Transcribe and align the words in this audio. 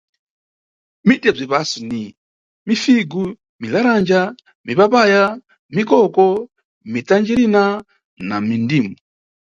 Miti 1.07 1.25
ya 1.27 1.33
bzisapo 1.35 1.77
ni: 1.89 2.01
mifigu, 2.67 3.23
milalanja, 3.61 4.21
mipapaya, 4.65 5.23
mikoko, 5.75 6.25
mitanjirina 6.93 7.63
na 8.27 8.35
mindimu. 8.47 8.93